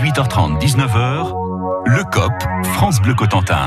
[0.00, 1.43] 18h30, 19h,
[1.86, 2.32] le COP,
[2.74, 3.66] France Bleu Cotentin.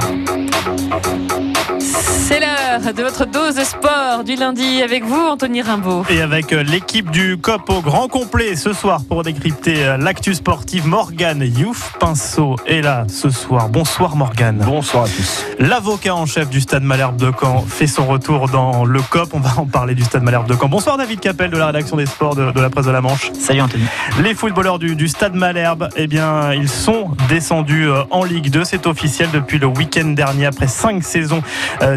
[2.27, 6.03] C'est l'heure de votre dose de sport du lundi avec vous, Anthony Rimbaud.
[6.09, 10.35] Et avec euh, l'équipe du COP au grand complet ce soir pour décrypter euh, l'actu
[10.35, 13.69] sportive, Morgane Youf Pinceau est là ce soir.
[13.69, 14.57] Bonsoir Morgane.
[14.57, 15.45] Bonsoir à tous.
[15.59, 19.29] L'avocat en chef du Stade Malherbe de Caen fait son retour dans le COP.
[19.31, 20.67] On va en parler du Stade Malherbe de Caen.
[20.67, 23.31] Bonsoir David Capel de la rédaction des sports de, de la presse de la Manche.
[23.39, 23.85] Salut Anthony.
[24.21, 28.63] Les footballeurs du, du, Stade Malherbe, eh bien, ils sont descendus euh, en Ligue 2.
[28.63, 31.41] C'est officiel depuis le week-end dernier après cinq saisons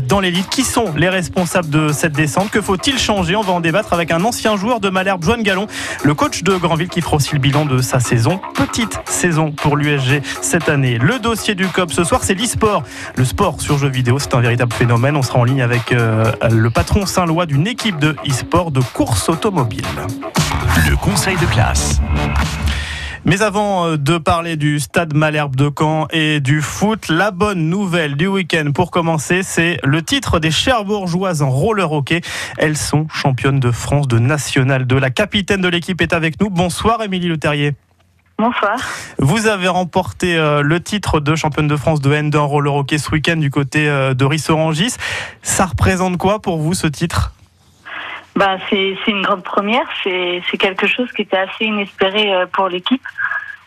[0.07, 0.49] dans l'élite.
[0.49, 2.51] Qui sont les responsables de cette descente?
[2.51, 3.37] Que faut-il changer?
[3.37, 5.67] On va en débattre avec un ancien joueur de Malherbe, Joanne Gallon,
[6.05, 8.41] le coach de Granville qui fera aussi le bilan de sa saison.
[8.55, 10.99] Petite saison pour l'USG cette année.
[10.99, 12.83] Le dossier du COP ce soir, c'est l'e-sport.
[13.17, 15.17] Le sport sur jeux vidéo, c'est un véritable phénomène.
[15.17, 19.29] On sera en ligne avec euh, le patron Saint-Lois d'une équipe de e-sport de course
[19.29, 19.85] automobile.
[20.89, 22.01] Le conseil de classe.
[23.31, 27.69] Mais avant euh, de parler du stade Malherbe de Caen et du foot, la bonne
[27.69, 32.23] nouvelle du week-end pour commencer, c'est le titre des Cherbourgeoises en roller hockey.
[32.59, 34.99] Elles sont championnes de France de National 2.
[34.99, 36.51] La capitaine de l'équipe est avec nous.
[36.51, 37.75] Bonsoir Émilie Le Terrier.
[38.37, 38.77] Bonsoir.
[39.21, 42.99] Vous avez remporté euh, le titre de championne de France de N2 en roller hockey
[42.99, 44.97] ce week-end du côté euh, de Rissorangis.
[45.43, 47.33] Ça représente quoi pour vous ce titre?
[48.37, 49.87] Bah, c'est une grande première.
[50.05, 53.03] C'est quelque chose qui était assez inespéré pour l'équipe.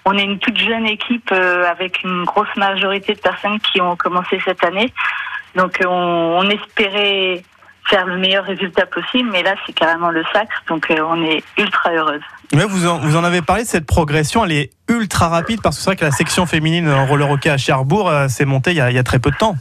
[0.06, 4.40] On est une toute jeune équipe avec une grosse majorité de personnes qui ont commencé
[4.46, 4.92] cette année.
[5.56, 7.44] Donc on, on espérait
[7.90, 11.92] faire le meilleur résultat possible, mais là c'est carrément le sacre, donc on est ultra
[11.92, 12.22] heureuse.
[12.54, 15.84] Mais vous en, vous en avez parlé, cette progression, elle est ultra rapide parce que
[15.84, 18.82] c'est vrai que la section féminine en roller hockey à Cherbourg s'est montée il y
[18.82, 19.56] a très peu de temps.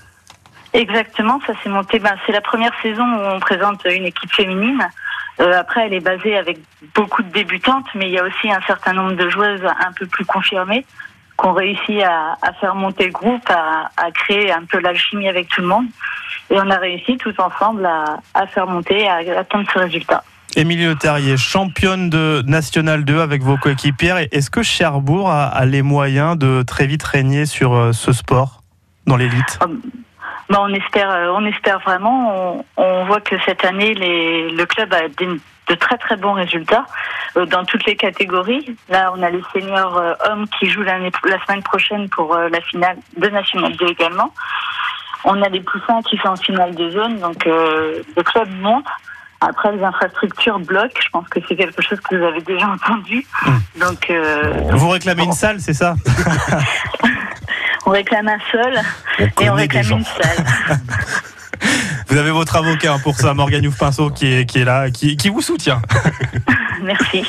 [0.73, 1.99] Exactement, ça s'est monté.
[1.99, 4.83] Ben, c'est la première saison où on présente une équipe féminine.
[5.41, 6.59] Euh, après, elle est basée avec
[6.95, 10.07] beaucoup de débutantes, mais il y a aussi un certain nombre de joueuses un peu
[10.07, 10.85] plus confirmées
[11.39, 15.29] qui ont réussi à, à faire monter le groupe, à, à créer un peu l'alchimie
[15.29, 15.87] avec tout le monde.
[16.51, 20.23] Et on a réussi tous ensemble à, à faire monter, à atteindre ce résultat.
[20.55, 24.19] Émilie Le Terrier, championne de National 2 avec vos coéquipières.
[24.33, 28.63] Est-ce que Cherbourg a, a, les moyens de très vite régner sur euh, ce sport
[29.07, 29.59] dans l'élite?
[30.53, 32.65] Bah, on espère, on espère vraiment.
[32.77, 35.29] On, on voit que cette année, les, le club a des,
[35.69, 36.85] de très très bons résultats
[37.37, 38.77] euh, dans toutes les catégories.
[38.89, 40.99] Là, on a les seniors euh, hommes qui jouent la
[41.47, 44.33] semaine prochaine pour euh, la finale de National 2 également.
[45.25, 48.87] On a les poussins qui sont en finale de zone, donc le club monte.
[49.41, 51.01] Après, les infrastructures bloquent.
[51.01, 53.25] Je pense que c'est quelque chose que vous avez déjà entendu.
[53.47, 53.81] Mmh.
[53.81, 54.13] Donc,
[54.73, 55.95] vous réclamez une salle, c'est ça?
[57.87, 58.75] on réclame un sol
[59.19, 60.79] on et on réclame une salle.
[62.09, 65.29] vous avez votre avocat pour ça, Morgane Youf-Pinceau, qui est, qui est là, qui, qui
[65.29, 65.83] vous soutient.
[66.83, 67.23] Merci.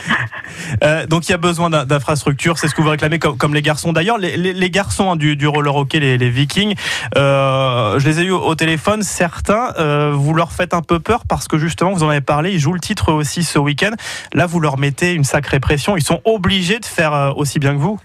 [0.84, 3.62] Euh, donc il y a besoin d'infrastructures, c'est ce que vous réclamez comme, comme les
[3.62, 3.94] garçons.
[3.94, 6.74] D'ailleurs, les, les, les, garçons hein, du, du, roller hockey, les, les Vikings,
[7.18, 9.04] euh, je les ai eu au téléphone.
[9.04, 12.52] Certains, euh, vous leur faites un peu peur parce que justement, vous en avez parlé,
[12.52, 13.92] ils jouent le titre aussi ce week-end.
[14.34, 15.98] Là, vous leur mettez une sacrée pression.
[15.98, 18.00] Ils sont obligés de faire aussi bien que vous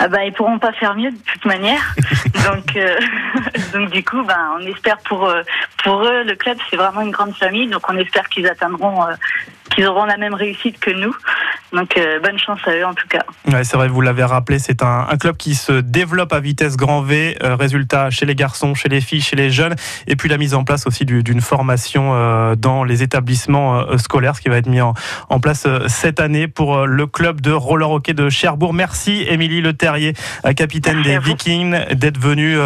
[0.00, 1.94] ah bah, ils pourront pas faire mieux de toute manière.
[2.50, 2.96] donc, euh,
[3.72, 5.42] donc du coup, ben, on espère pour euh,
[5.82, 9.14] pour eux, le club c'est vraiment une grande famille, donc on espère qu'ils atteindront, euh,
[9.68, 11.14] qu'ils auront la même réussite que nous.
[11.72, 13.24] Donc euh, bonne chance à eux en tout cas.
[13.46, 16.76] Ouais, c'est vrai, vous l'avez rappelé, c'est un, un, club qui se développe à vitesse
[16.76, 17.36] grand V.
[17.42, 19.74] Euh, résultat chez les garçons, chez les filles, chez les jeunes,
[20.06, 24.36] et puis la mise en place aussi d'une formation euh, dans les établissements euh, scolaires,
[24.36, 24.94] ce qui va être mis en,
[25.28, 28.72] en place cette année pour le club de roller hockey de Cherbourg.
[28.72, 30.14] Merci Émilie Le Terrier,
[30.56, 32.56] capitaine Merci des Vikings, d'être venue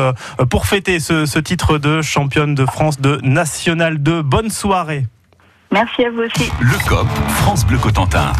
[0.50, 4.22] pour fêter ce, ce titre de championne de France de National 2.
[4.22, 5.06] Bonne soirée.
[5.72, 6.52] Merci à vous aussi.
[6.60, 7.08] Le COP,
[7.40, 8.32] France Bleu Cotentin.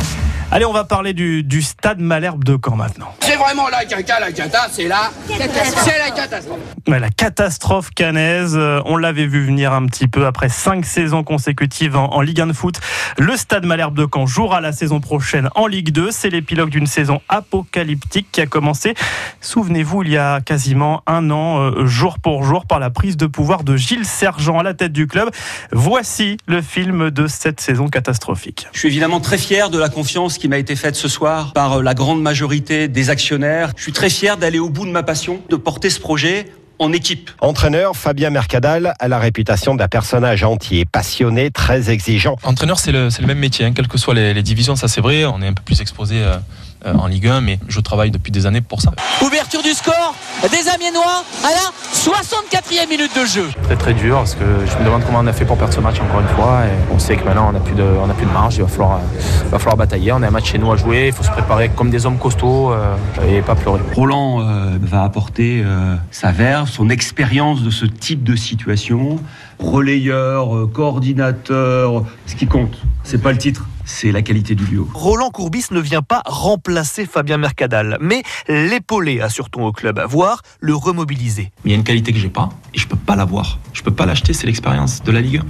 [0.55, 3.15] Allez, on va parler du, du stade Malherbe de Caen maintenant.
[3.21, 6.59] C'est vraiment la caca, la cata, c'est la c'est la catastrophe.
[6.87, 11.97] Ouais, la catastrophe canaise, on l'avait vu venir un petit peu après cinq saisons consécutives
[11.97, 12.79] en, en, Ligue 1 de foot.
[13.17, 16.11] Le stade Malherbe de Caen jouera la saison prochaine en Ligue 2.
[16.11, 18.93] C'est l'épilogue d'une saison apocalyptique qui a commencé,
[19.41, 23.25] souvenez-vous, il y a quasiment un an, euh, jour pour jour, par la prise de
[23.25, 25.31] pouvoir de Gilles Sergent à la tête du club.
[25.71, 28.69] Voici le film de cette saison catastrophique.
[28.75, 31.85] Je suis évidemment très fier de la confiance qui m'a été faite ce soir par
[31.85, 33.71] la grande majorité des actionnaires.
[33.77, 36.47] Je suis très fier d'aller au bout de ma passion, de porter ce projet
[36.81, 37.31] en équipe.
[37.41, 42.39] Entraîneur, Fabien Mercadal a la réputation d'un personnage entier, passionné, très exigeant.
[42.43, 45.01] Entraîneur, c'est le, le, même métier, hein, quelles que soient les, les divisions, ça c'est
[45.01, 45.25] vrai.
[45.27, 46.17] On est un peu plus exposé.
[46.17, 46.39] Euh euh,
[46.85, 48.93] en Ligue 1, mais je travaille depuis des années pour ça.
[49.23, 50.15] Ouverture du score
[50.51, 53.49] des Amiénois à la 64e minute de jeu.
[53.63, 55.81] Très très dur parce que je me demande comment on a fait pour perdre ce
[55.81, 56.63] match encore une fois.
[56.65, 58.63] Et on sait que maintenant on n'a plus, de, on a plus de marge, il
[58.63, 59.01] va falloir,
[59.45, 60.13] il va falloir batailler.
[60.13, 62.19] On a un match chez nous à jouer, il faut se préparer comme des hommes
[62.19, 62.97] costauds euh,
[63.29, 63.81] et pas pleurer.
[63.95, 69.19] Roland euh, va apporter euh, sa verve, son expérience de ce type de situation.
[69.59, 74.89] Relayeur, euh, coordinateur, ce qui compte, c'est pas le titre, c'est la qualité du duo.
[74.95, 80.75] Roland Courbis ne vient pas remplacer Fabien Mercadal, mais l'épauler, assure-t-on au club, voire le
[80.75, 81.51] remobiliser.
[81.65, 83.59] Mais il y a une qualité que j'ai pas et je peux pas l'avoir.
[83.73, 85.43] Je peux pas l'acheter, c'est l'expérience de la Ligue 1.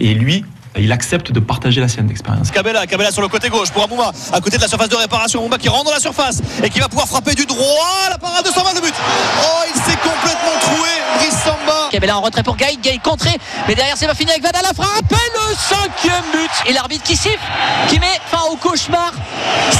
[0.00, 0.44] Et lui,
[0.78, 2.50] il accepte de partager la sienne d'expérience.
[2.50, 5.40] Cabella, Cabella sur le côté gauche pour Amouma, à côté de la surface de réparation.
[5.40, 8.08] Amouma qui rentre dans la surface et qui va pouvoir frapper du droit.
[8.08, 8.94] La parade de Samba, le but.
[8.94, 10.88] Oh, il s'est complètement troué,
[11.18, 11.88] Brice Samba.
[11.90, 13.36] Cabella en retrait pour Gaï, Gaï contré,
[13.66, 16.50] mais derrière c'est pas fini avec Vada la frappe et le cinquième but.
[16.68, 17.38] Et l'arbitre qui siffle,
[17.88, 19.12] qui met fin au cauchemar.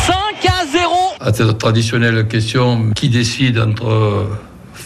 [0.06, 0.14] 5
[0.46, 0.94] à 0.
[1.20, 4.28] À cette traditionnelle question, qui décide entre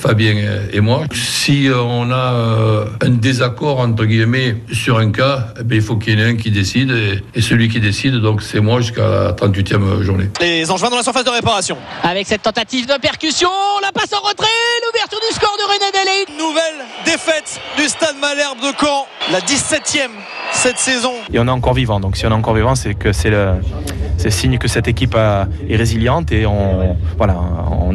[0.07, 0.35] Fabien
[0.71, 1.05] et moi.
[1.15, 5.97] Si on a euh, un désaccord, entre guillemets, sur un cas, eh bien, il faut
[5.97, 6.91] qu'il y en ait un qui décide.
[6.91, 10.29] Et, et celui qui décide, donc c'est moi jusqu'à la 38e journée.
[10.43, 11.79] Les Angevins dans la surface de réparation.
[12.03, 13.49] Avec cette tentative de percussion,
[13.83, 14.47] la passe en retrait,
[14.87, 16.37] l'ouverture du score de René Dele.
[16.39, 20.11] Nouvelle défaite du Stade Malherbe de Caen, la 17e
[20.53, 21.13] cette saison.
[21.33, 23.55] Et on est encore vivant, donc si on est encore vivant, c'est que c'est le,
[24.19, 27.37] c'est signe que cette équipe a- est résiliente et on, voilà,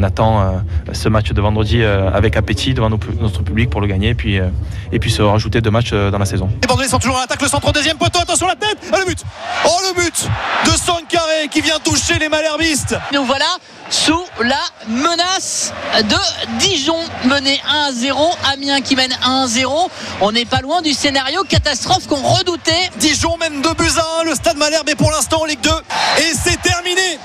[0.00, 3.86] on attend euh, ce match de vendredi euh, avec appétit devant notre public pour le
[3.86, 4.48] gagner et puis, euh,
[4.92, 6.48] et puis se rajouter deux matchs euh, dans la saison.
[6.62, 8.96] Les Bordelais sont toujours à l'attaque, le centre au deuxième poteau, attention la tête, ah,
[8.98, 9.18] le but
[9.66, 10.28] Oh le but
[10.64, 13.46] de Sankaré qui vient toucher les Malherbistes Nous voilà
[13.90, 15.74] sous la menace
[16.04, 17.60] de Dijon, mené
[17.90, 18.14] 1-0.
[18.52, 19.88] Amiens qui mène 1-0.
[20.20, 22.90] On n'est pas loin du scénario catastrophe qu'on redoutait.
[22.98, 25.70] Dijon mène 2 buts à 1, le Stade Malherbe est pour l'instant en Ligue 2
[25.70, 27.18] et c'est terminé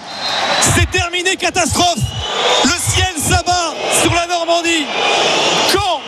[0.75, 2.00] C'est terminé, catastrophe
[2.63, 4.85] Le ciel s'abat sur la Normandie
[5.71, 6.01] Caen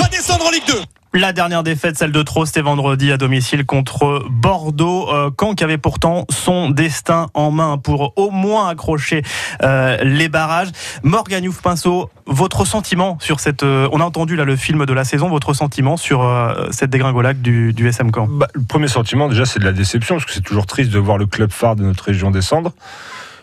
[0.00, 0.74] va descendre en Ligue 2
[1.14, 5.08] La dernière défaite, celle de trop, c'était vendredi à domicile contre Bordeaux.
[5.12, 9.22] Euh, Caen qui avait pourtant son destin en main pour au moins accrocher
[9.62, 10.68] euh, les barrages.
[11.02, 13.62] Morgan Youf-Pinceau, votre sentiment sur cette...
[13.62, 16.90] euh, on a entendu là le film de la saison, votre sentiment sur euh, cette
[16.90, 18.26] dégringolade du, du SM Caen?
[18.28, 20.98] Bah, le premier sentiment, déjà, c'est de la déception, parce que c'est toujours triste de
[20.98, 22.72] voir le club phare de notre région descendre.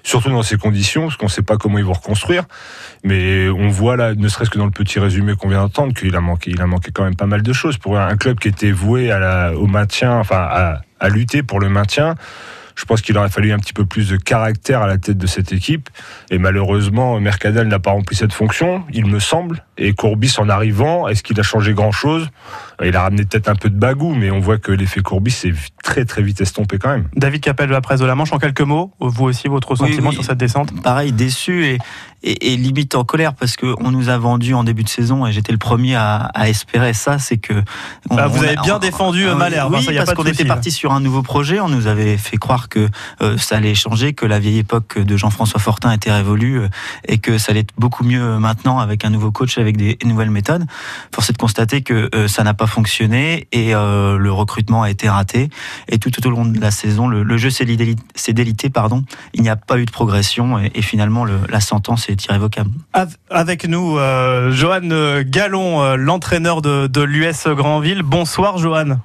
[0.04, 2.44] Surtout dans ces conditions, parce qu'on ne sait pas comment ils vont reconstruire.
[3.04, 6.16] Mais on voit là, ne serait-ce que dans le petit résumé qu'on vient d'entendre, qu'il
[6.16, 8.48] a manqué, il a manqué quand même pas mal de choses pour un club qui
[8.48, 12.16] était voué à la, au maintien, enfin à, à lutter pour le maintien.
[12.76, 15.28] Je pense qu'il aurait fallu un petit peu plus de caractère à la tête de
[15.28, 15.90] cette équipe.
[16.30, 19.64] Et malheureusement, Mercadal n'a pas rempli cette fonction, il me semble.
[19.84, 22.30] Et Courbis, en arrivant, est-ce qu'il a changé grand-chose?
[22.84, 25.54] Il a ramené peut-être un peu de bagou, mais on voit que l'effet Courbis s'est
[25.84, 27.08] très très vite estompé quand même.
[27.16, 30.10] David Capel de la presse de la Manche, en quelques mots, vous aussi, votre sentiment
[30.10, 30.16] oui.
[30.16, 30.70] sur cette descente?
[30.84, 31.78] Pareil, déçu et,
[32.24, 35.32] et, et limite en colère parce qu'on nous a vendu en début de saison et
[35.32, 37.54] j'étais le premier à, à espérer ça, c'est que...
[38.10, 40.04] on- Ah, vous on avez a- bien on- défendu, Malherbe, hein, Oui, ça, y a
[40.04, 42.88] parce qu'on était souci, parti sur un nouveau projet, on nous avait fait croire que
[43.22, 46.68] euh, ça allait changer, que la vieille époque de Jean-François Fortin était révolue euh,
[47.08, 50.32] et que ça allait être beaucoup mieux maintenant avec un nouveau coach, avec des nouvelles
[50.32, 50.66] méthodes.
[51.14, 54.90] Force est de constater que euh, ça n'a pas fonctionné et euh, le recrutement a
[54.90, 55.50] été raté.
[55.90, 59.04] Et tout, au long de la saison, le, jeu s'est délité, pardon.
[59.34, 62.72] Il n'y a pas eu de progression et, finalement le- la sentence est irrévocable.
[62.94, 68.04] Av- Avec nous, euh, Johan Gallon, l'entraîneur de, de l'US Grandville.
[68.04, 68.98] Bonsoir, Johan.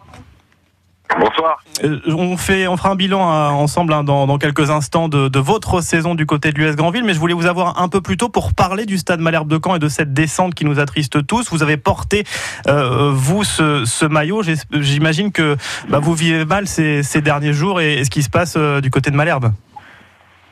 [1.19, 1.63] Bonsoir.
[1.85, 5.29] Euh, on, fait, on fera un bilan euh, ensemble hein, dans, dans quelques instants de,
[5.29, 8.01] de votre saison du côté de l'US Grandville, mais je voulais vous avoir un peu
[8.01, 10.79] plus tôt pour parler du stade Malherbe de Caen et de cette descente qui nous
[10.79, 11.51] attriste tous.
[11.51, 12.25] Vous avez porté,
[12.67, 14.43] euh, vous, ce, ce maillot.
[14.73, 15.57] J'imagine que
[15.89, 18.81] bah, vous vivez mal ces, ces derniers jours et, et ce qui se passe euh,
[18.81, 19.53] du côté de Malherbe.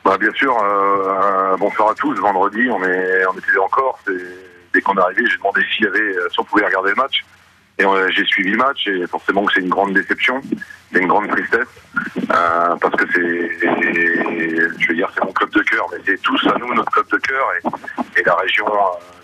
[0.03, 0.55] Bah, bien sûr,
[1.59, 2.15] bonsoir à tous.
[2.19, 4.01] Vendredi, on, est, on était en Corse.
[4.09, 4.23] Et
[4.73, 7.25] dès qu'on est arrivé, j'ai demandé s'il y avait, si on pouvait regarder le match.
[7.77, 10.41] Et euh, j'ai suivi le match et forcément que c'est une grande déception,
[10.93, 11.67] c'est une grande tristesse
[12.17, 13.59] euh, parce que c'est,
[14.79, 17.07] je veux dire, c'est mon club de cœur, mais c'est tous à nous notre club
[17.11, 18.65] de cœur et, et la région,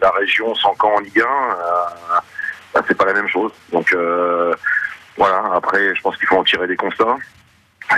[0.01, 2.19] la région sans camp en Ligue 1, euh,
[2.73, 3.51] bah, c'est pas la même chose.
[3.71, 4.53] Donc euh,
[5.17, 5.43] voilà.
[5.53, 7.15] Après, je pense qu'il faut en tirer des constats.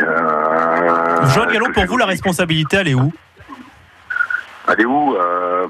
[0.02, 1.20] Euh,
[1.52, 3.12] Gallon, que pour vous, la responsabilité, elle est où?
[4.68, 5.68] Elle est où Euh,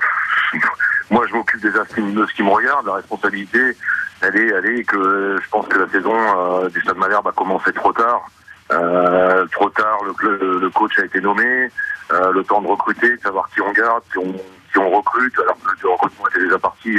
[1.10, 2.86] Moi, je m'occupe aspects de ce qui me regarde.
[2.86, 3.76] La responsabilité,
[4.22, 7.32] elle est, elle est que je pense que la saison euh, du Stade Malherbe a
[7.32, 8.26] commencé trop tard.
[8.72, 11.70] Euh, trop tard, le, coach a été nommé.
[12.12, 15.38] Euh, le temps de recruter, de savoir qui on garde, qui on, recrute.
[15.40, 16.98] Alors que le recrutement était déjà parti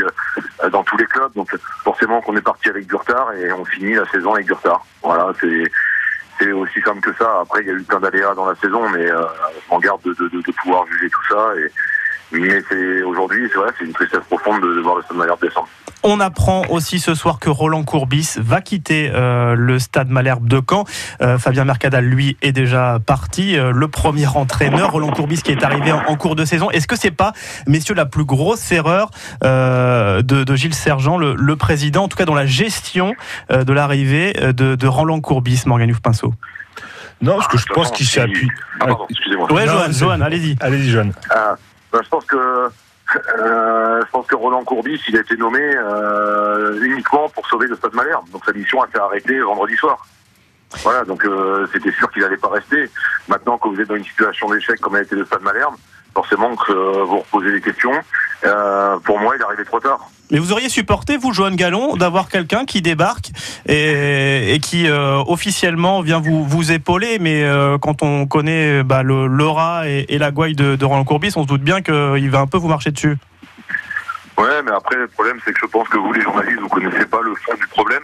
[0.70, 1.32] dans tous les clubs.
[1.34, 4.52] Donc forcément qu'on est parti avec du retard et on finit la saison avec du
[4.52, 4.84] retard.
[5.02, 5.32] Voilà,
[6.38, 7.40] c'est aussi simple que ça.
[7.40, 9.23] Après, il y a eu plein d'aléas dans la saison, mais euh,
[9.54, 11.52] je m'en garde de, pouvoir juger tout ça.
[12.33, 15.40] Mais c'est aujourd'hui, c'est vrai, c'est une tristesse profonde de, de voir le Stade Malherbe
[15.40, 15.68] descendre.
[16.06, 20.61] On apprend aussi ce soir que Roland Courbis va quitter euh, le stade Malherbe de
[20.68, 20.85] Caen.
[21.23, 23.56] Euh, Fabien Mercadal, lui, est déjà parti.
[23.56, 26.71] Euh, le premier entraîneur, Roland Courbis, qui est arrivé en, en cours de saison.
[26.71, 27.33] Est-ce que c'est pas,
[27.66, 29.11] messieurs, la plus grosse erreur
[29.44, 33.14] euh, de, de, Gilles Sergent, le, le, président, en tout cas dans la gestion
[33.50, 36.35] euh, de l'arrivée de, de, Roland Courbis, Morgan Pinceau
[37.23, 38.50] Non, parce que je pense qu'il s'est appuyé.
[38.78, 39.50] Ah, pardon, excusez-moi.
[39.50, 40.56] Ouais, Johan, Johan allez-y.
[40.61, 41.12] Allez-y, Johan.
[41.94, 46.82] Ben, je pense que euh, je pense que Roland Courbis, il a été nommé euh,
[46.82, 48.28] uniquement pour sauver le Stade Malherbe.
[48.30, 50.04] Donc sa mission a été arrêtée vendredi soir.
[50.82, 52.90] Voilà, donc euh, c'était sûr qu'il n'allait pas rester.
[53.28, 55.76] Maintenant que vous êtes dans une situation d'échec comme a été le Stade Malherbe,
[56.14, 57.92] forcément que euh, vous reposez des questions.
[58.44, 60.09] Euh, pour moi, il est arrivé trop tard.
[60.30, 63.30] Mais vous auriez supporté, vous, Johan Gallon, d'avoir quelqu'un qui débarque
[63.66, 67.44] et, et qui euh, officiellement vient vous, vous épauler, mais
[67.83, 71.42] quand on connaît bah, le l'aura et, et, la gouaille de, de Roland Courbis, on
[71.42, 73.16] se doute bien qu'il va un peu vous marcher dessus.
[74.38, 77.06] Ouais, mais après, le problème, c'est que je pense que vous, les journalistes, vous connaissez
[77.06, 78.02] pas le fond du problème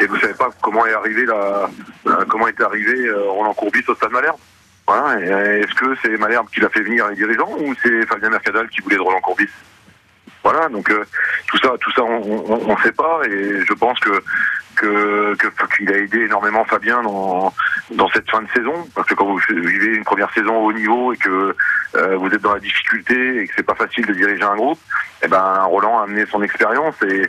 [0.00, 1.68] et vous savez pas comment est arrivé la,
[2.06, 4.38] la comment est arrivé Roland Courbis au Stade Malherbe.
[4.86, 5.20] Voilà.
[5.20, 8.80] Est-ce que c'est Malherbe qui l'a fait venir les dirigeants ou c'est Fabien Mercadal qui
[8.80, 9.48] voulait de Roland Courbis
[10.42, 10.68] Voilà.
[10.68, 11.04] Donc euh,
[11.46, 14.22] tout ça, tout ça, on ne sait pas et je pense que
[15.76, 17.52] qu'il a aidé énormément Fabien dans
[17.90, 20.72] dans cette fin de saison parce que quand vous vivez une première saison au haut
[20.72, 21.54] niveau et que
[21.94, 24.80] euh, vous êtes dans la difficulté et que c'est pas facile de diriger un groupe,
[25.22, 27.28] eh ben Roland a amené son expérience et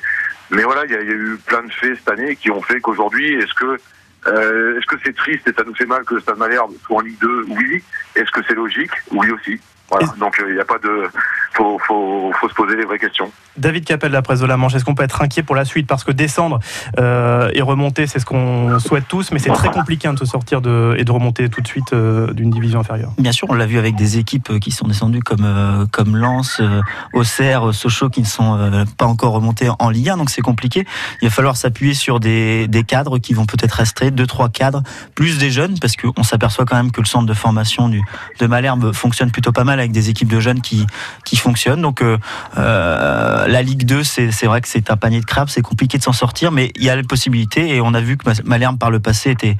[0.50, 3.34] mais voilà, il y, a eu plein de faits cette année qui ont fait qu'aujourd'hui,
[3.34, 3.80] est-ce que
[4.28, 7.02] euh, est-ce que c'est triste et ça nous fait mal que Stade Malherbe soit en
[7.02, 7.84] Ligue 2 Oui.
[8.16, 8.92] Est-ce que c'est logique?
[9.12, 9.60] Oui aussi.
[9.90, 10.08] Voilà.
[10.18, 11.08] Donc il euh, n'y a pas de.
[11.54, 13.32] Faut, faut, faut, se poser les vraies questions.
[13.58, 15.88] David Capel la presse de la Manche, est-ce qu'on peut être inquiet pour la suite?
[15.88, 16.60] Parce que descendre
[17.00, 20.26] euh, et remonter, c'est ce qu'on souhaite tous, mais c'est très compliqué hein, de se
[20.26, 23.12] sortir de, et de remonter tout de suite euh, d'une division inférieure.
[23.20, 26.58] Bien sûr, on l'a vu avec des équipes qui sont descendues comme, euh, comme Lens,
[26.60, 26.82] euh,
[27.14, 30.86] Auxerre, Sochaux qui ne sont euh, pas encore remontés en Ligue 1, donc c'est compliqué.
[31.22, 34.84] Il va falloir s'appuyer sur des, des cadres qui vont peut-être rester, deux, trois cadres,
[35.16, 38.02] plus des jeunes, parce qu'on s'aperçoit quand même que le centre de formation du,
[38.40, 40.86] de Malherbe fonctionne plutôt pas mal avec des équipes de jeunes qui,
[41.26, 41.82] qui fonctionnent.
[41.82, 42.18] Donc euh,
[42.58, 46.04] euh, la Ligue 2, c'est vrai que c'est un panier de crabes, c'est compliqué de
[46.04, 48.90] s'en sortir, mais il y a la possibilité et on a vu que Malherbe par
[48.90, 49.58] le passé était,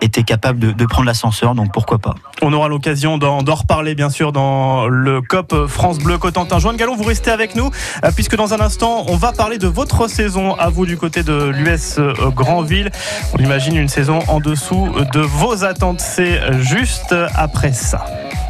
[0.00, 2.14] était capable de, de prendre l'ascenseur, donc pourquoi pas.
[2.42, 6.58] On aura l'occasion d'en reparler bien sûr dans le COP France Bleu Cotentin.
[6.58, 7.70] Joanne Gallon, vous restez avec nous
[8.04, 11.22] euh, puisque dans un instant on va parler de votre saison à vous du côté
[11.22, 11.98] de l'US
[12.34, 12.90] Grandville.
[13.32, 16.00] On imagine une saison en dessous de vos attentes.
[16.00, 18.04] C'est juste après ça.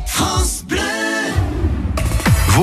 [0.06, 0.95] France Bleu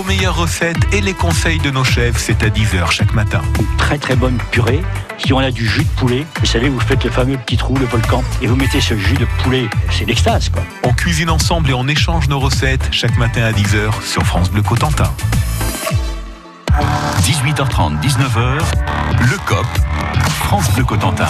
[0.04, 3.42] vos meilleures recettes et les conseils de nos chefs, c'est à 10h chaque matin.
[3.60, 4.82] Une très très bonne purée.
[5.18, 7.76] Si on a du jus de poulet, vous savez, vous faites le fameux petit trou,
[7.78, 10.64] le volcan, et vous mettez ce jus de poulet, c'est l'extase quoi.
[10.84, 14.62] On cuisine ensemble et on échange nos recettes chaque matin à 10h sur France Bleu
[14.62, 15.12] Cotentin.
[17.22, 18.60] 18h30, 19h,
[19.22, 19.66] le COP,
[20.40, 21.28] France Bleu Cotentin.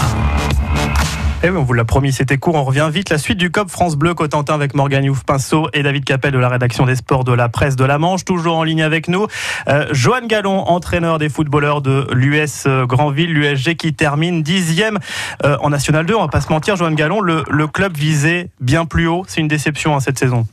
[1.45, 3.09] Et oui, on vous l'a promis, c'était court, on revient vite.
[3.09, 6.37] La suite du COP France Bleu Cotentin avec Morgan Youf Pinceau et David Capel de
[6.37, 9.27] la rédaction des sports de la presse de la Manche, toujours en ligne avec nous.
[9.67, 14.99] Euh, Johan Gallon, entraîneur des footballeurs de l'US Grandville, l'USG qui termine dixième
[15.43, 16.15] euh, en National 2.
[16.15, 19.25] On va pas se mentir, Johan Gallon, le, club visait bien plus haut.
[19.27, 20.47] C'est une déception hein, cette saison.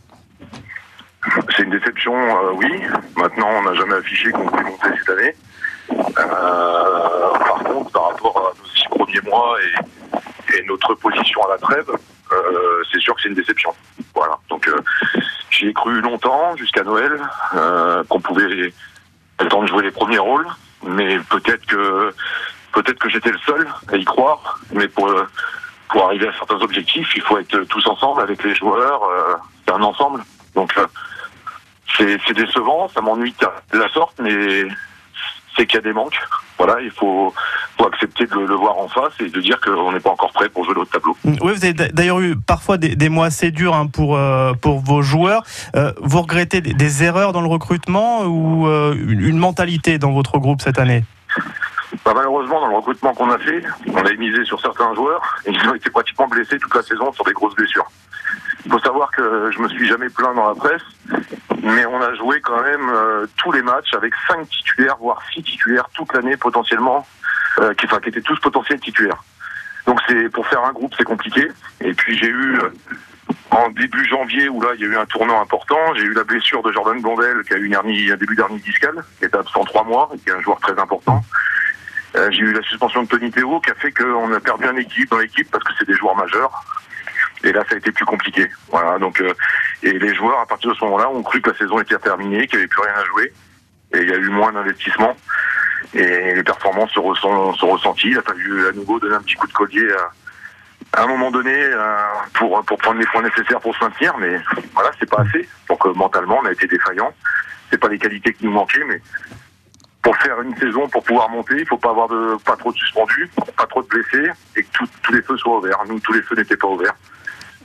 [1.56, 2.82] C'est une déception, euh, oui.
[3.16, 5.37] Maintenant, on n'a jamais affiché qu'on pouvait monter cette année.
[5.92, 10.18] Euh, par contre, par rapport à nos six premiers mois et,
[10.54, 11.90] et notre position à la trêve,
[12.33, 13.75] euh, c'est sûr que c'est une déception.
[14.14, 14.38] Voilà.
[14.49, 14.76] Donc, euh,
[15.50, 17.21] j'y ai cru longtemps, jusqu'à Noël,
[17.54, 18.73] euh, qu'on pouvait
[19.49, 20.47] temps de jouer les premiers rôles,
[20.85, 22.14] mais peut-être que
[22.73, 24.61] peut-être que j'étais le seul à y croire.
[24.73, 25.12] Mais pour
[25.88, 29.00] pour arriver à certains objectifs, il faut être tous ensemble avec les joueurs.
[29.64, 30.23] c'est un ensemble.
[30.54, 30.73] Donc
[31.97, 33.35] c'est décevant, ça m'ennuie
[33.73, 34.69] de la sorte, mais
[35.57, 36.21] c'est qu'il y a des manques.
[36.61, 37.33] Voilà, il faut,
[37.79, 40.50] faut accepter de le, voir en face et de dire qu'on n'est pas encore prêt
[40.50, 41.17] pour jouer l'autre tableau.
[41.25, 44.81] Oui, vous avez d'ailleurs eu parfois des, des, mois assez durs hein, pour, euh, pour
[44.81, 45.43] vos joueurs.
[45.75, 50.61] Euh, vous regrettez des, erreurs dans le recrutement ou euh, une, mentalité dans votre groupe
[50.61, 51.02] cette année?
[52.04, 55.50] Bah, Malheureusement, dans le recrutement qu'on a fait, on a misé sur certains joueurs et
[55.50, 57.90] ils ont été pratiquement blessés toute la saison sur des grosses blessures.
[58.64, 60.82] Il faut savoir que je me suis jamais plaint dans la presse,
[61.62, 65.42] mais on a joué quand même euh, tous les matchs avec cinq titulaires, voire six
[65.42, 67.06] titulaires toute l'année potentiellement,
[67.61, 69.23] euh, qui, enfin, qui étaient tous potentiels titulaires.
[69.87, 71.49] Donc c'est pour faire un groupe, c'est compliqué.
[71.80, 72.70] Et puis j'ai eu euh,
[73.50, 76.25] en début janvier où là il y a eu un tournant important, j'ai eu la
[76.25, 79.35] blessure de Jordan Blondel qui a eu une hernie, un début d'hernie discale, qui est
[79.35, 81.23] absent trois mois, et qui est un joueur très important.
[82.17, 84.76] Euh, j'ai eu la suspension de Tony Théo qui a fait qu'on a perdu un
[84.76, 86.64] équipe dans l'équipe parce que c'est des joueurs majeurs.
[87.43, 88.49] Et là, ça a été plus compliqué.
[88.69, 88.99] Voilà.
[88.99, 89.33] Donc, euh,
[89.83, 92.47] et les joueurs, à partir de ce moment-là, ont cru que la saison était terminée,
[92.47, 93.33] qu'il n'y avait plus rien à jouer.
[93.95, 95.17] Et il y a eu moins d'investissement.
[95.95, 98.11] Et les performances se, ressent, sont ressenties.
[98.11, 101.31] Il a fallu à nouveau donner un petit coup de collier à, à un moment
[101.31, 101.97] donné euh,
[102.35, 104.17] pour, pour prendre les points nécessaires pour se maintenir.
[104.19, 104.38] Mais
[104.75, 105.49] voilà, c'est pas assez.
[105.69, 107.12] Donc euh, mentalement, on a été défaillant.
[107.71, 109.00] C'est pas les qualités qui nous manquaient, mais
[110.02, 112.76] pour faire une saison, pour pouvoir monter, il faut pas avoir de pas trop de
[112.78, 115.78] suspendus, pas trop de blessés et que tout- tous les feux soient ouverts.
[115.88, 116.95] Nous, tous les feux n'étaient pas ouverts.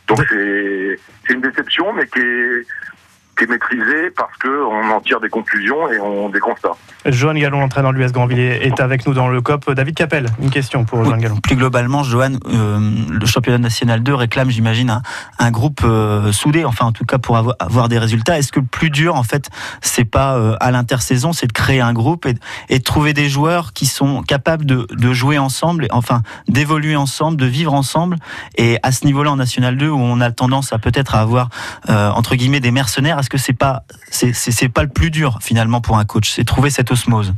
[0.07, 2.65] Donc c'est c'est une déception, mais qui est,
[3.37, 6.71] qui est maîtrisée parce que on en tire des conclusions et on des constats.
[7.05, 9.69] Johan Gallon, entraîneur de l'US Grandville, est avec nous dans le COP.
[9.71, 11.35] David Capel, une question pour Johan Gallon.
[11.37, 12.79] Plus globalement, Johan, euh,
[13.11, 15.01] le championnat national 2 réclame, j'imagine, un,
[15.39, 18.37] un groupe euh, soudé, enfin en tout cas pour avoir, avoir des résultats.
[18.39, 19.49] Est-ce que le plus dur, en fait,
[19.81, 22.39] c'est pas euh, à l'intersaison, c'est de créer un groupe et, de-
[22.69, 26.95] et de trouver des joueurs qui sont capables de, de jouer ensemble, et, enfin d'évoluer
[26.95, 28.17] ensemble, de vivre ensemble?
[28.57, 31.49] Et à ce niveau-là, en national 2, où on a tendance à peut-être à avoir
[31.89, 35.81] euh, entre guillemets des mercenaires, est-ce que c'est pas c'est pas le plus dur finalement
[35.81, 37.33] pour un coach, c'est trouver cette osmose.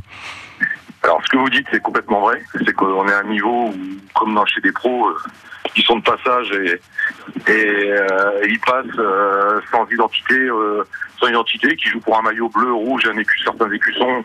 [1.02, 2.42] Alors, ce que vous dites, c'est complètement vrai.
[2.52, 3.74] C'est qu'on est à un niveau où,
[4.14, 5.16] comme dans chez des pros, euh,
[5.74, 6.78] qui sont de passage et,
[7.48, 10.84] euh, ils passent euh, sans identité, euh,
[11.18, 14.22] sans identité, qui jouent pour un maillot bleu, rouge, un écu, certains écussons.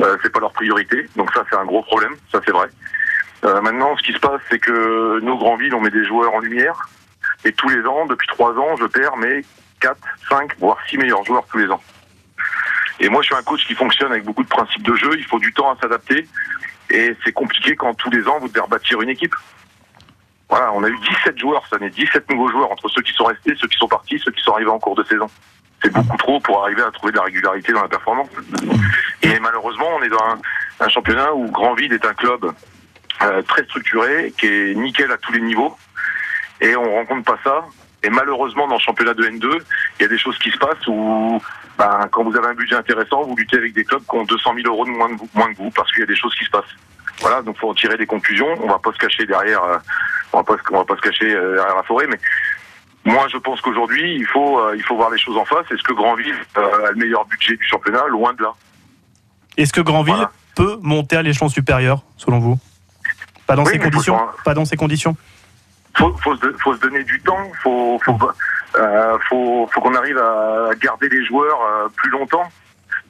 [0.00, 1.10] Euh, c'est pas leur priorité.
[1.14, 2.14] Donc ça, c'est un gros problème.
[2.32, 2.68] Ça, c'est vrai.
[3.44, 6.32] Euh, maintenant, ce qui se passe, c'est que nos grands villes, on met des joueurs
[6.32, 6.88] en lumière.
[7.44, 9.44] Et tous les ans, depuis trois ans, je perds mes
[9.80, 9.96] 4,
[10.28, 11.82] 5, voire 6 meilleurs joueurs tous les ans.
[13.00, 15.10] Et moi, je suis un coach qui fonctionne avec beaucoup de principes de jeu.
[15.16, 16.28] Il faut du temps à s'adapter.
[16.90, 19.34] Et c'est compliqué quand tous les ans, vous devez rebâtir une équipe.
[20.50, 23.24] Voilà, on a eu 17 joueurs cette année, 17 nouveaux joueurs entre ceux qui sont
[23.24, 25.28] restés, ceux qui sont partis, ceux qui sont arrivés en cours de saison.
[25.82, 28.28] C'est beaucoup trop pour arriver à trouver de la régularité dans la performance.
[29.22, 30.36] Et malheureusement, on est dans
[30.80, 32.52] un, championnat où Grandville est un club
[33.22, 35.76] euh, très structuré, qui est nickel à tous les niveaux.
[36.60, 37.64] Et on rencontre pas ça.
[38.02, 39.60] Et malheureusement, dans le championnat de N2,
[39.98, 41.40] il y a des choses qui se passent où,
[41.78, 44.54] ben, quand vous avez un budget intéressant, vous luttez avec des clubs qui ont 200
[44.54, 46.34] 000 euros de moins, de vous, moins que vous, parce qu'il y a des choses
[46.34, 46.64] qui se passent.
[47.20, 48.48] Voilà, donc faut en tirer des conclusions.
[48.62, 49.76] On va pas se cacher derrière, euh,
[50.32, 52.18] on va pas, on va pas se cacher euh, derrière la forêt, mais
[53.04, 55.64] moi, je pense qu'aujourd'hui, il faut, euh, il faut voir les choses en face.
[55.70, 58.06] Est-ce que Grandville euh, a le meilleur budget du championnat?
[58.08, 58.52] Loin de là.
[59.56, 62.58] Est-ce que Grandville peut monter à l'échelon supérieur, selon vous?
[63.46, 64.18] Pas dans Oui, ces conditions?
[64.44, 65.16] Pas dans ces conditions?
[65.96, 68.18] Faut, faut, se, faut se donner du temps, faut, faut,
[68.76, 72.48] euh, faut, faut qu'on arrive à garder les joueurs euh, plus longtemps.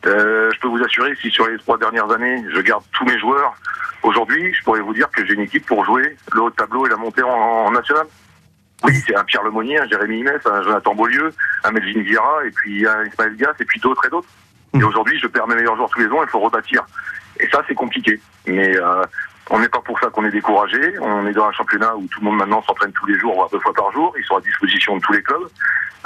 [0.07, 3.19] Euh, je peux vous assurer, si sur les trois dernières années, je garde tous mes
[3.19, 3.55] joueurs,
[4.03, 6.87] aujourd'hui, je pourrais vous dire que j'ai une équipe pour jouer le haut de tableau
[6.87, 8.07] et la montée en, en national.
[8.83, 12.51] Oui, c'est un Pierre Lemonnier, un Jérémy Inès, un Jonathan Beaulieu, un Melvin Vieira, et
[12.51, 14.29] puis un Ismaël Gass, et puis d'autres et d'autres.
[14.73, 16.83] Et aujourd'hui, je perds mes meilleurs joueurs tous les ans, il faut rebâtir.
[17.38, 18.19] Et ça, c'est compliqué.
[18.47, 19.05] Mais euh,
[19.51, 20.99] on n'est pas pour ça qu'on est découragé.
[21.01, 23.51] On est dans un championnat où tout le monde maintenant s'entraîne tous les jours, voire
[23.51, 24.15] deux fois par jour.
[24.17, 25.49] Ils sont à disposition de tous les clubs.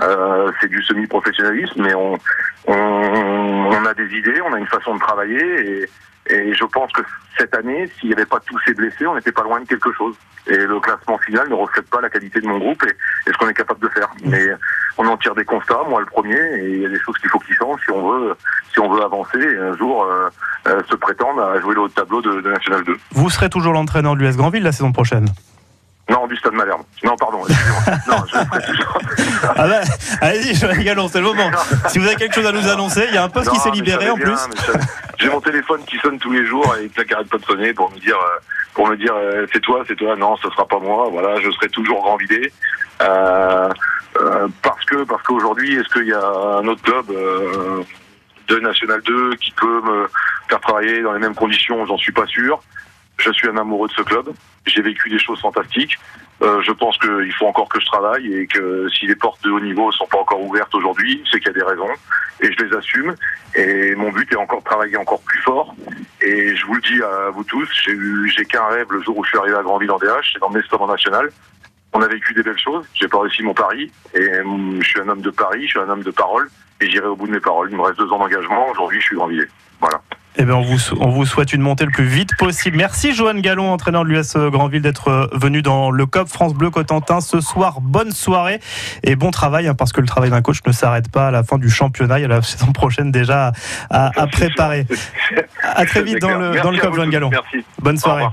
[0.00, 2.18] Euh, c'est du semi-professionnalisme, mais on,
[2.66, 5.82] on, on a des idées, on a une façon de travailler.
[5.82, 5.88] Et,
[6.26, 7.02] et je pense que
[7.38, 9.92] cette année, s'il n'y avait pas tous ces blessés, on n'était pas loin de quelque
[9.92, 10.14] chose.
[10.46, 13.48] Et le classement final ne reflète pas la qualité de mon groupe et, ce qu'on
[13.48, 14.08] est capable de faire.
[14.24, 14.46] Mais
[14.98, 17.30] on en tire des constats, moi le premier, et il y a des choses qu'il
[17.30, 18.34] faut qu'ils changent si on veut,
[18.72, 20.28] si on veut avancer et un jour euh,
[20.68, 22.96] euh, se prétendre à jouer le haut tableau de, de National 2.
[23.12, 25.28] Vous serez toujours l'entraîneur de l'US Grandville la saison prochaine?
[26.10, 26.82] Non, du Stade Malherbe.
[27.02, 27.42] Non, pardon.
[27.48, 27.98] excusez-moi.
[28.08, 28.36] non, je.
[29.56, 29.80] Ah bah,
[30.20, 31.50] allez-y, Johan Gallon, c'est le moment.
[31.88, 33.70] Si vous avez quelque chose à nous annoncer, il y a un poste qui s'est
[33.70, 34.38] libéré en plus.
[35.18, 37.90] J'ai mon téléphone qui sonne tous les jours et qui n'arrête pas de sonner pour
[37.90, 38.38] me dire, euh,
[38.74, 40.14] pour me dire, euh, c'est toi, c'est toi.
[40.16, 41.08] Non, ce sera pas moi.
[41.10, 42.52] Voilà, je serai toujours grand vidé.
[43.02, 43.68] Euh,
[44.20, 47.82] euh, parce que, parce qu'aujourd'hui, est-ce qu'il y a un autre club euh,
[48.48, 50.08] de National 2 qui peut me
[50.48, 51.84] faire travailler dans les mêmes conditions?
[51.86, 52.60] J'en suis pas sûr.
[53.24, 54.28] Je suis un amoureux de ce club.
[54.66, 55.98] J'ai vécu des choses fantastiques.
[56.42, 59.50] Euh, je pense qu'il faut encore que je travaille et que si les portes de
[59.50, 61.88] haut niveau sont pas encore ouvertes aujourd'hui, c'est qu'il y a des raisons
[62.40, 63.14] et je les assume.
[63.54, 65.74] Et mon but est encore de travailler encore plus fort.
[66.20, 69.30] Et je vous le dis à vous tous, j'ai qu'un rêve le jour où je
[69.30, 71.30] suis arrivé à Grandville en DH, c'est d'emmener ce national.
[71.94, 72.84] On a vécu des belles choses.
[72.92, 75.78] J'ai pas réussi mon pari et hum, je suis un homme de pari, je suis
[75.78, 77.68] un homme de parole et j'irai au bout de mes paroles.
[77.70, 78.68] Il me reste deux ans d'engagement.
[78.70, 79.44] Aujourd'hui, je suis Grandvillé.
[79.80, 80.02] Voilà.
[80.36, 82.76] Eh bien, on vous, sou- on vous souhaite une montée le plus vite possible.
[82.76, 86.70] Merci Johan Gallon, entraîneur de l'US Grandville, d'être euh, venu dans le COP France Bleu
[86.70, 87.80] Cotentin ce soir.
[87.80, 88.60] Bonne soirée
[89.04, 91.44] et bon travail, hein, parce que le travail d'un coach ne s'arrête pas à la
[91.44, 92.18] fin du championnat.
[92.18, 93.52] Il y a la saison prochaine déjà
[93.90, 94.86] à, à préparer.
[95.62, 97.08] À très vite dans le, dans le COP, Johan.
[97.08, 97.30] Gallon.
[97.30, 97.64] Merci.
[97.80, 98.24] Bonne soirée.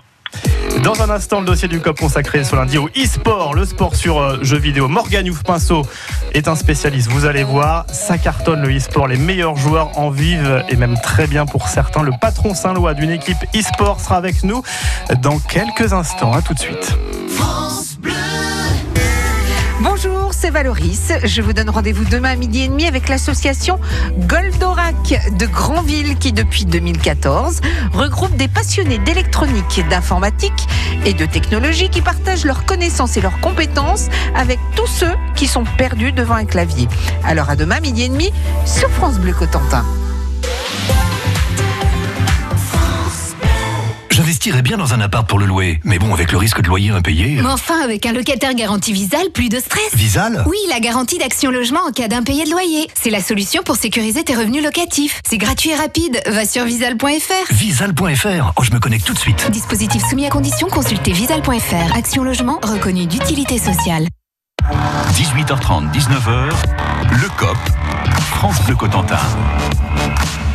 [0.83, 4.19] Dans un instant, le dossier du COP consacré ce lundi au e-sport, le sport sur
[4.19, 4.87] euh, jeux vidéo.
[4.87, 5.83] Morgan Youf Pinceau
[6.33, 7.09] est un spécialiste.
[7.11, 9.07] Vous allez voir, ça cartonne le e-sport.
[9.07, 12.01] Les meilleurs joueurs en vivent et même très bien pour certains.
[12.01, 14.63] Le patron Saint-Lois d'une équipe e-sport sera avec nous
[15.21, 16.33] dans quelques instants.
[16.33, 16.97] À tout de suite.
[20.41, 21.13] C'est Valoris.
[21.23, 23.79] Je vous donne rendez-vous demain à midi et demi avec l'association
[24.21, 27.61] Goldorak de Granville qui, depuis 2014,
[27.93, 30.67] regroupe des passionnés d'électronique, d'informatique
[31.05, 35.63] et de technologie qui partagent leurs connaissances et leurs compétences avec tous ceux qui sont
[35.77, 36.87] perdus devant un clavier.
[37.23, 38.31] Alors à demain, midi et demi,
[38.65, 39.85] sur France Bleu Cotentin.
[44.21, 46.91] J'investirais bien dans un appart pour le louer, mais bon, avec le risque de loyer
[46.91, 47.41] impayé.
[47.41, 49.95] Mais enfin, avec un locataire garanti Visal, plus de stress.
[49.95, 52.87] Visal Oui, la garantie d'action logement en cas d'impayé de loyer.
[52.93, 55.21] C'est la solution pour sécuriser tes revenus locatifs.
[55.27, 56.21] C'est gratuit et rapide.
[56.27, 57.51] Va sur visal.fr.
[57.51, 58.53] Visal.fr.
[58.57, 59.49] Oh, je me connecte tout de suite.
[59.49, 61.97] Dispositif soumis à condition, consultez visal.fr.
[61.97, 64.05] Action logement reconnu d'utilité sociale.
[65.15, 66.51] 18h30, 19h,
[67.09, 67.57] le COP,
[68.35, 69.17] France Bleu Cotentin.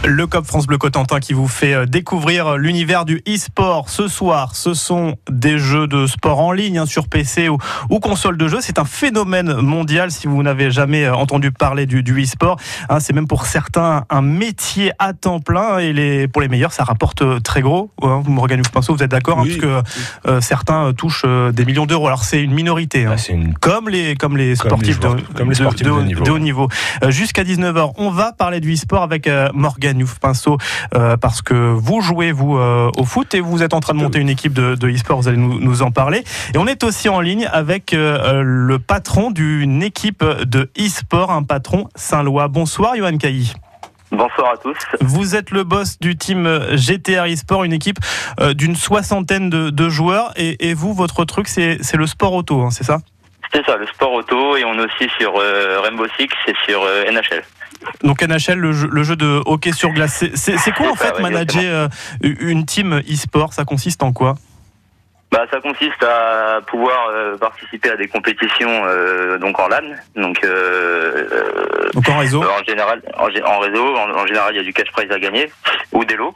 [0.07, 3.91] Le COP France Bleu Cotentin qui vous fait euh, découvrir l'univers du e-sport.
[3.91, 7.59] Ce soir, ce sont des jeux de sport en ligne hein, sur PC ou,
[7.91, 8.59] ou, console de jeu.
[8.61, 12.57] C'est un phénomène mondial si vous n'avez jamais euh, entendu parler du, du e-sport.
[12.89, 16.73] Hein, c'est même pour certains un métier à temps plein et les, pour les meilleurs,
[16.73, 17.91] ça rapporte euh, très gros.
[18.01, 19.59] Hein, Morgan Pinceau, vous êtes d'accord oui.
[19.59, 22.07] Parce que euh, certains touchent des millions d'euros.
[22.07, 23.55] Alors c'est une minorité, ah, une...
[23.55, 25.91] comme les, comme les comme sportifs, les joueurs, de, comme les sportifs de,
[26.23, 26.69] de, haut niveau.
[27.09, 30.59] Jusqu'à 19h, on va parler du e-sport avec Morgan Youf Pinceau
[30.95, 33.99] euh, parce que vous jouez vous euh, au foot et vous êtes en train de
[33.99, 35.21] monter une équipe de, de e-sport.
[35.21, 36.25] Vous allez nous, nous, en parler.
[36.55, 41.43] Et on est aussi en ligne avec euh, le patron d'une équipe de e-sport, un
[41.43, 42.49] patron Saint-Lois.
[42.49, 43.53] Bonsoir, Johan Cailly.
[44.13, 44.77] Bonsoir à tous.
[45.01, 47.99] Vous êtes le boss du team GTR eSport, une équipe
[48.55, 50.33] d'une soixantaine de, de joueurs.
[50.37, 52.99] Et, et, vous, votre truc, c'est le sport auto, hein, c'est ça?
[53.53, 54.57] C'est ça, le sport auto.
[54.57, 57.43] Et on est aussi sur euh, Rainbow Six et sur euh, NHL.
[58.03, 60.25] Donc NHL, le jeu, le jeu, de hockey sur glace.
[60.35, 61.89] C'est quoi en fait ouais, manager
[62.23, 63.53] euh, une team e-sport?
[63.53, 64.37] Ça consiste en quoi?
[65.33, 70.43] Bah, ça consiste à pouvoir euh, participer à des compétitions euh, donc en LAN, donc,
[70.45, 72.43] euh, donc en réseau.
[72.43, 75.19] en général, en, en réseau, en, en, général, il y a du cash prize à
[75.19, 75.51] gagner
[75.93, 76.35] ou des lots.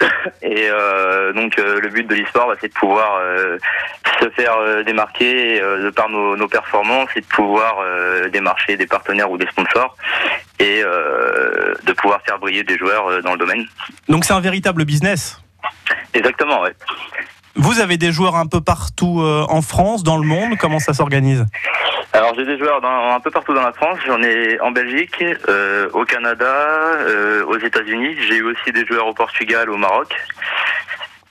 [0.42, 3.58] Et euh, donc le but de l'e-sport, bah, c'est de pouvoir euh,
[4.20, 7.76] se faire euh, démarquer de par nos, nos, performances et de pouvoir
[8.32, 9.96] démarcher des partenaires ou des sponsors
[10.58, 13.64] et de pouvoir faire briller des joueurs dans le domaine.
[14.08, 15.40] Donc c'est un véritable business?
[16.14, 16.74] Exactement, ouais.
[17.54, 20.56] Vous avez des joueurs un peu partout en France, dans le monde?
[20.58, 21.46] Comment ça s'organise?
[22.12, 23.98] Alors j'ai des joueurs dans, un peu partout dans la France.
[24.04, 28.16] J'en ai en Belgique, euh, au Canada, euh, aux États-Unis.
[28.28, 30.12] J'ai eu aussi des joueurs au Portugal, au Maroc.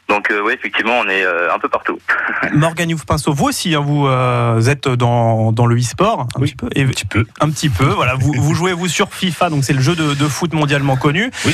[0.09, 1.99] Donc euh, oui, effectivement, on est euh, un peu partout.
[2.51, 6.47] Morgan Youf Pinceau, vous aussi, hein, vous euh, êtes dans, dans le e-sport un oui,
[6.47, 7.85] petit peu, et, un petit peu, un petit peu.
[7.85, 10.97] Voilà, vous, vous jouez vous sur FIFA, donc c'est le jeu de, de, foot mondialement
[10.97, 11.29] connu.
[11.45, 11.53] Oui.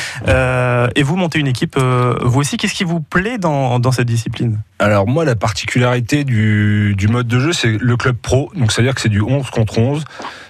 [0.96, 2.56] et vous montez une équipe, vous aussi.
[2.56, 4.60] Qu'est-ce qui vous plaît dans, dans cette discipline?
[4.80, 8.52] Alors moi, la particularité du, du mode de jeu, c'est le club pro.
[8.56, 10.06] Donc c'est-à-dire que c'est du 11 contre 11.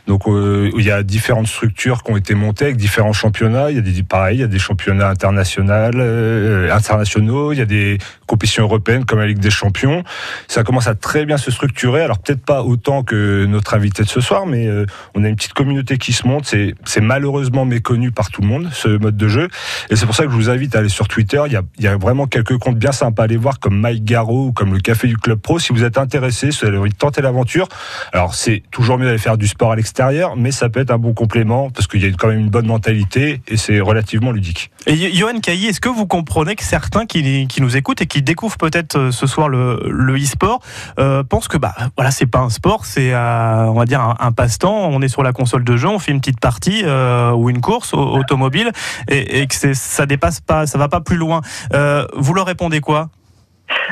[0.08, 3.72] Donc euh, il y a différentes structures qui ont été montées avec différents championnats.
[3.72, 7.54] Il y a des pareil, il y a des championnats internationaux, euh, internationaux.
[7.54, 10.04] Il y a des compétitions européennes comme la Ligue des Champions.
[10.48, 12.02] Ça commence à très bien se structurer.
[12.02, 15.36] Alors peut-être pas autant que notre invité de ce soir, mais euh, on a une
[15.36, 16.46] petite communauté qui se monte.
[16.46, 19.48] C'est malheureusement méconnu par tout le monde ce mode de jeu.
[19.90, 21.42] Et c'est pour ça que je vous invite à aller sur Twitter.
[21.48, 23.80] Il y a, il y a vraiment quelques comptes bien sympas à aller voir comme
[23.80, 25.58] Mike Garraud ou comme le Café du Club Pro.
[25.58, 27.68] Si vous êtes intéressé, si vous avez envie de tenter l'aventure,
[28.14, 29.95] alors c'est toujours mieux d'aller faire du sport à l'extérieur
[30.38, 32.68] mais ça peut être un bon complément parce qu'il y a quand même une bonne
[32.68, 34.72] mentalité et c'est relativement ludique.
[34.88, 38.58] Et Johan Cailly, est-ce que vous comprenez que certains qui, nous écoutent et qui découvrent
[38.58, 40.60] peut-être ce soir le, e-sport
[41.00, 44.32] euh, pensent que bah voilà c'est pas un sport, c'est euh, on va dire un,
[44.32, 44.90] passe-temps.
[44.92, 47.62] On est sur la console de jeu, on fait une petite partie euh, ou une
[47.62, 48.72] course automobile
[49.10, 51.42] et, et que ça dépasse pas, ça va pas plus loin.
[51.74, 53.10] Euh, vous leur répondez quoi?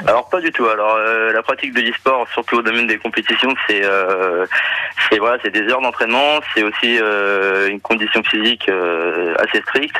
[0.08, 0.66] Alors pas du tout.
[0.68, 4.46] Alors euh, la pratique de l'e-sport, surtout au domaine des compétitions, c'est euh,
[5.10, 9.96] c'est voilà, c'est des heures d'entraînement, c'est aussi euh, une condition physique euh, assez stricte.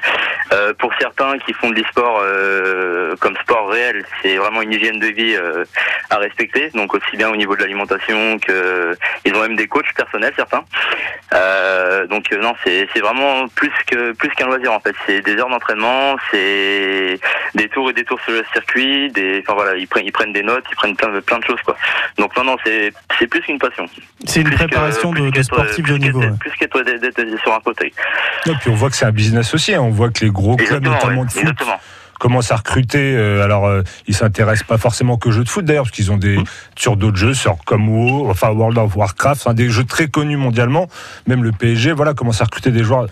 [0.78, 2.22] Pour certains qui font de l'e-sport
[3.20, 5.36] comme sport réel, c'est vraiment une hygiène de vie
[6.10, 6.70] à respecter.
[6.74, 8.96] Donc aussi bien au niveau de l'alimentation que
[9.26, 10.64] ils ont même des coachs personnels certains.
[12.10, 14.96] donc non, c'est c'est vraiment plus que plus qu'un loisir en fait.
[15.06, 17.20] C'est des heures d'entraînement, c'est
[17.56, 20.34] des tours et des tours sur le circuit, des enfin voilà, ils prennent, ils prennent
[20.34, 21.76] des notes, ils prennent plein de, plein de choses quoi.
[22.18, 23.86] Donc non non, c'est c'est plus qu'une passion.
[24.26, 26.22] C'est une plus préparation que, de, de sportif de niveau.
[26.40, 26.84] Plus qu'être
[27.44, 27.92] sur un fauteuil.
[28.46, 29.74] Et puis on voit que c'est un business aussi.
[29.74, 29.82] Hein.
[29.82, 31.80] On voit que les gros clubs, exactement, notamment ouais, de foot, exactement.
[32.24, 33.16] Commencent à recruter.
[33.18, 36.18] Euh, alors euh, ils s'intéressent pas forcément qu'aux jeux de foot d'ailleurs, parce qu'ils ont
[36.18, 36.44] des mmh.
[36.78, 40.88] sur d'autres jeux, sur comme WoW, enfin World of Warcraft, des jeux très connus mondialement.
[41.28, 43.08] Même le PSG, voilà, commence à recruter des joueurs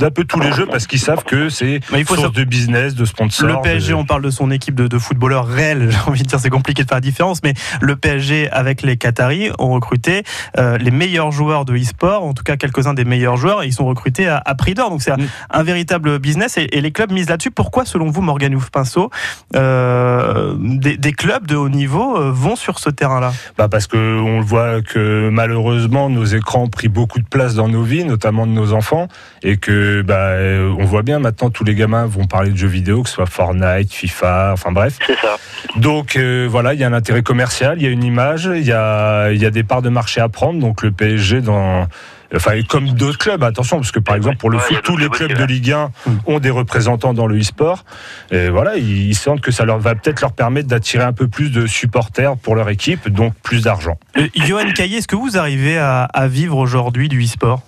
[0.00, 2.94] d'un peu tous les jeux parce qu'ils savent que c'est faut source savoir- de business,
[2.94, 3.46] de sponsors.
[3.48, 5.90] Le PSG, de- on parle de son équipe de, de footballeurs réels.
[5.90, 8.96] J'ai envie de dire, c'est compliqué de faire la différence, mais le PSG avec les
[8.96, 10.24] Qataris ont recruté
[10.58, 13.62] euh, les meilleurs joueurs de e-sport, en tout cas quelques-uns des meilleurs joueurs.
[13.62, 15.16] et Ils sont recrutés à, à prix d'or, donc c'est un,
[15.50, 17.50] un véritable business et, et les clubs misent là-dessus.
[17.50, 19.10] Pourquoi, selon vous, Morgan Youf-Pinceau,
[19.56, 23.32] euh, des, des clubs de haut niveau euh, vont sur ce terrain-là?
[23.58, 27.54] Bah parce que on le voit que malheureusement nos écrans ont pris beaucoup de place
[27.54, 29.08] dans nos vies, notamment de nos enfants,
[29.42, 29.70] et que
[30.02, 33.08] bah euh, on voit bien maintenant tous les gamins vont parler de jeux vidéo, que
[33.08, 34.98] ce soit Fortnite, FIFA, enfin bref.
[35.06, 35.36] C'est ça.
[35.76, 38.64] Donc euh, voilà, il y a un intérêt commercial, il y a une image, il
[38.64, 40.60] y a il y a des parts de marché à prendre.
[40.60, 41.86] Donc le PSG dans
[42.32, 45.08] Enfin, comme d'autres clubs, attention, parce que par exemple pour le Ouais, foot, tous les
[45.08, 45.90] clubs de Ligue 1
[46.26, 47.84] ont des représentants dans le e-sport.
[48.30, 51.26] Et voilà, ils, ils sentent que ça leur va peut-être leur permettre d'attirer un peu
[51.26, 53.98] plus de supporters pour leur équipe, donc plus d'argent.
[54.16, 57.62] Euh, Johan Caillé, est-ce que vous arrivez à, à vivre aujourd'hui du e-sport?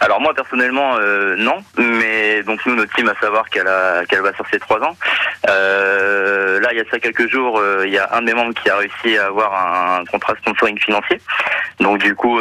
[0.00, 3.68] Alors moi personnellement euh, non, mais donc nous notre team à savoir qu'elle
[4.08, 4.96] qu'elle va sur ses trois ans.
[5.48, 8.34] Euh, là il y a ça quelques jours, euh, il y a un de mes
[8.34, 9.52] membres qui a réussi à avoir
[9.98, 11.20] un contrat sponsoring financier.
[11.80, 12.40] Donc du coup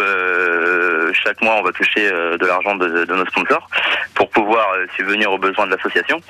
[1.12, 3.68] chaque mois on va toucher de l'argent de, nos sponsors
[4.16, 6.22] pour pouvoir subvenir aux besoins de l'association.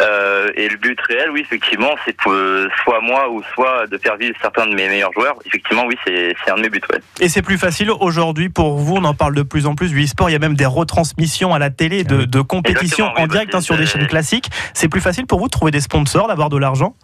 [0.00, 4.16] Euh, et le but réel, oui, effectivement, c'est euh, soit moi ou soit de faire
[4.16, 5.36] vivre certains de mes meilleurs joueurs.
[5.44, 6.80] Effectivement, oui, c'est un de mes buts.
[6.90, 7.00] Ouais.
[7.20, 10.02] Et c'est plus facile aujourd'hui pour vous, on en parle de plus en plus du
[10.04, 13.22] e-sport, il y a même des retransmissions à la télé de, de compétitions Exactement, oui,
[13.22, 14.48] en bah, direct hein, sur des chaînes classiques.
[14.74, 16.94] C'est plus facile pour vous de trouver des sponsors, d'avoir de l'argent?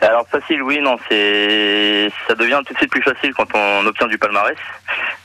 [0.00, 4.06] Alors facile, oui, non, c'est ça devient tout de suite plus facile quand on obtient
[4.06, 4.56] du palmarès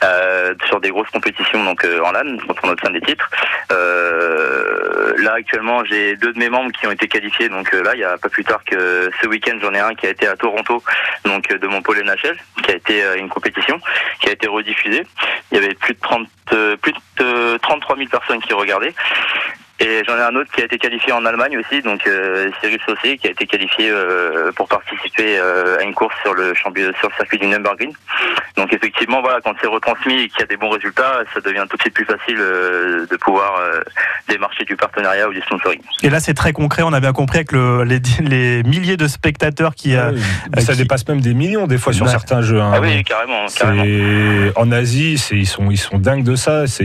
[0.04, 3.30] euh, sur des grosses compétitions, donc euh, en LAN, quand on obtient des titres.
[3.72, 7.92] Euh, là actuellement, j'ai deux de mes membres qui ont été qualifiés, donc euh, là,
[7.94, 10.28] il y a pas plus tard que ce week-end, j'en ai un qui a été
[10.28, 10.84] à Toronto,
[11.26, 13.80] donc euh, de mon pôle NHL, qui a été euh, une compétition,
[14.20, 15.06] qui a été rediffusée.
[15.52, 18.94] Il y avait plus de 30, euh, plus de euh, 33 000 personnes qui regardaient.
[19.86, 22.80] Et j'en ai un autre qui a été qualifié en Allemagne aussi, donc euh, Cyril
[23.20, 27.10] qui a été qualifié euh, pour participer euh, à une course sur le champion, sur
[27.10, 27.94] le circuit du Nürburgring.
[28.56, 31.66] Donc effectivement, voilà, quand c'est retransmis et qu'il y a des bons résultats, ça devient
[31.70, 33.82] tout de suite plus facile euh, de pouvoir euh,
[34.30, 35.82] démarcher du partenariat ou du sponsoring.
[36.02, 36.84] Et là, c'est très concret.
[36.84, 39.96] On a bien compris avec le- les, les milliers de spectateurs qui.
[39.96, 40.12] euh,
[40.56, 42.12] Mais ça dépasse même des millions des fois sur Ouais.
[42.12, 42.62] certains jeux.
[42.62, 42.72] hein.
[42.76, 43.46] Ah oui, carrément,
[44.56, 46.68] En Asie, ils sont, ils sont dingues de ça.
[46.68, 46.84] C'est-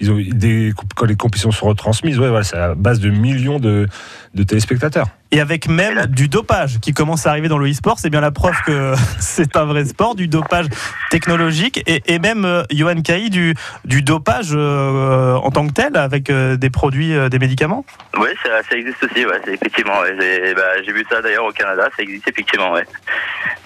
[0.00, 3.58] Ils ont des, quand les compétitions sont retransmises, ouais, voilà, c'est à base de millions
[3.58, 3.86] de,
[4.34, 5.06] de téléspectateurs.
[5.30, 8.30] Et avec même du dopage qui commence à arriver dans le e-sport, c'est bien la
[8.30, 10.66] preuve que c'est un vrai sport, du dopage
[11.10, 15.96] technologique et, et même, euh, Johan Cailly, du, du dopage euh, en tant que tel
[15.96, 17.84] avec euh, des produits, euh, des médicaments
[18.18, 20.00] Oui, ça, ça existe aussi, ouais, c'est effectivement.
[20.00, 22.86] ouais, j'ai bah, j'ai vu ça d'ailleurs au Canada, ça existe effectivement, ouais.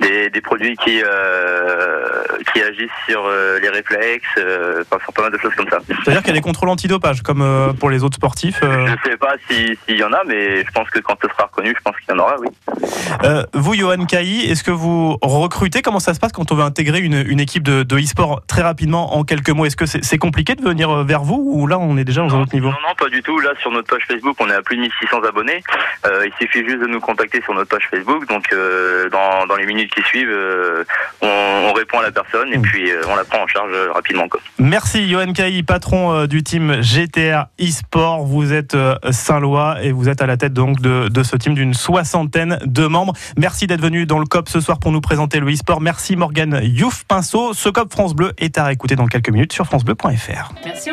[0.03, 2.13] Des, des produits qui euh,
[2.53, 5.79] qui agissent sur euh, les réflexes, euh, enfin, sur pas mal de choses comme ça.
[5.87, 8.59] C'est-à-dire qu'il y a des contrôles antidopage, comme pour les autres sportifs.
[8.63, 11.45] Je sais pas si- s'il y en a, mais je pense que quand ce sera
[11.45, 12.49] reconnu, je pense qu'il y en aura, oui.
[13.55, 15.83] Vous, Johan Cailly, est-ce que vous recrutez?
[15.83, 18.63] Comment ça se passe quand on veut intégrer une, une équipe de, de e-sport très
[18.63, 19.65] rapidement en quelques mots?
[19.67, 22.35] Est-ce que c'est c'est compliqué de venir vers vous ou là on est déjà dans
[22.35, 22.69] un autre niveau?
[22.69, 23.39] Non, non, pas du tout.
[23.41, 25.63] Là, sur notre page Facebook, on est à plus de 1600 abonnés.
[26.05, 28.27] Il suffit juste de nous contacter sur notre page Facebook.
[28.29, 28.53] Donc,
[29.13, 30.85] dans, dans les minutes qui suivent, euh,
[31.21, 31.27] on,
[31.71, 34.29] on répond à la personne et puis euh, on la prend en charge euh, rapidement.
[34.29, 34.41] Quoi.
[34.59, 38.25] Merci Johan Cailly, patron euh, du team GTR eSport.
[38.25, 41.55] Vous êtes euh, Saint-Lois et vous êtes à la tête donc de, de ce team
[41.55, 43.15] d'une soixantaine de membres.
[43.37, 45.81] Merci d'être venu dans le COP ce soir pour nous présenter le eSport.
[45.81, 47.53] Merci Morgane Youf Pinceau.
[47.53, 50.53] Ce COP France Bleu est à réécouter dans quelques minutes sur francebleu.fr.
[50.65, 50.93] Merci.